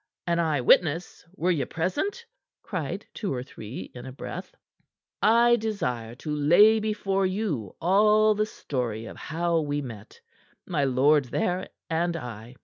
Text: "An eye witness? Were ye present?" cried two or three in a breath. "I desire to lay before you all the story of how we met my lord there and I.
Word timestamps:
"An 0.25 0.39
eye 0.39 0.61
witness? 0.61 1.27
Were 1.35 1.51
ye 1.51 1.63
present?" 1.65 2.25
cried 2.63 3.05
two 3.13 3.31
or 3.31 3.43
three 3.43 3.91
in 3.93 4.07
a 4.07 4.11
breath. 4.11 4.55
"I 5.21 5.57
desire 5.57 6.15
to 6.25 6.31
lay 6.33 6.79
before 6.79 7.27
you 7.27 7.75
all 7.79 8.33
the 8.33 8.47
story 8.47 9.05
of 9.05 9.15
how 9.15 9.59
we 9.61 9.83
met 9.83 10.19
my 10.65 10.85
lord 10.85 11.25
there 11.25 11.69
and 11.87 12.17
I. 12.17 12.55